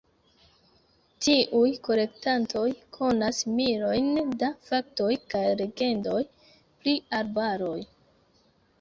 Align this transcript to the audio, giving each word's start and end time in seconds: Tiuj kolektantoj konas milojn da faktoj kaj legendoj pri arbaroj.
Tiuj 1.25 1.69
kolektantoj 1.87 2.65
konas 2.97 3.43
milojn 3.61 4.11
da 4.43 4.51
faktoj 4.73 5.13
kaj 5.37 5.45
legendoj 5.63 6.19
pri 6.67 7.01
arbaroj. 7.23 7.81